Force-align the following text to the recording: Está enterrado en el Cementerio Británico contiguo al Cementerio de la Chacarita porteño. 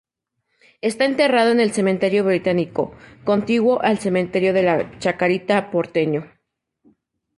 Está 0.81 1.05
enterrado 1.05 1.51
en 1.51 1.59
el 1.59 1.73
Cementerio 1.73 2.23
Británico 2.23 2.91
contiguo 3.23 3.83
al 3.83 3.99
Cementerio 3.99 4.51
de 4.51 4.63
la 4.63 4.97
Chacarita 4.97 5.69
porteño. 5.69 6.25